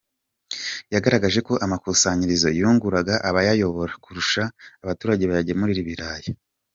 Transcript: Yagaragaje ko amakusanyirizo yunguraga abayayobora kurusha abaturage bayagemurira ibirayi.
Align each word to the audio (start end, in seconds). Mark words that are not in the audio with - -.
Yagaragaje 0.93 1.39
ko 1.47 1.53
amakusanyirizo 1.65 2.49
yunguraga 2.59 3.15
abayayobora 3.29 3.93
kurusha 4.03 4.41
abaturage 4.83 5.23
bayagemurira 5.29 5.81
ibirayi. 5.83 6.29